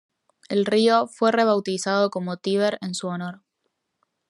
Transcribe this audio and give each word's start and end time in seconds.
El 0.49 0.65
río 0.65 1.05
fue 1.05 1.31
rebautizado 1.31 2.09
como 2.09 2.37
Tíber 2.37 2.79
en 2.81 2.95
su 2.95 3.05
honor. 3.05 3.43